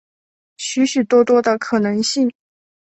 [0.57, 2.33] 许许多多的可能性